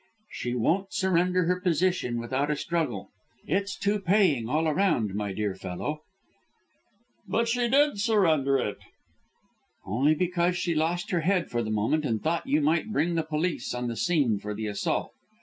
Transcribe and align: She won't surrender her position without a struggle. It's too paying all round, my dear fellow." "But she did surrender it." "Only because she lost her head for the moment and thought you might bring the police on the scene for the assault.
She 0.31 0.55
won't 0.55 0.93
surrender 0.95 1.43
her 1.45 1.61
position 1.61 2.19
without 2.19 2.49
a 2.49 2.55
struggle. 2.55 3.11
It's 3.45 3.77
too 3.77 3.99
paying 3.99 4.49
all 4.49 4.63
round, 4.73 5.13
my 5.13 5.31
dear 5.31 5.53
fellow." 5.53 5.99
"But 7.27 7.47
she 7.47 7.69
did 7.69 7.99
surrender 7.99 8.57
it." 8.57 8.79
"Only 9.85 10.15
because 10.15 10.57
she 10.57 10.73
lost 10.73 11.11
her 11.11 11.21
head 11.21 11.51
for 11.51 11.61
the 11.61 11.69
moment 11.69 12.03
and 12.03 12.19
thought 12.19 12.47
you 12.47 12.61
might 12.61 12.91
bring 12.91 13.13
the 13.13 13.21
police 13.21 13.75
on 13.75 13.89
the 13.89 13.95
scene 13.95 14.39
for 14.39 14.55
the 14.55 14.65
assault. 14.65 15.11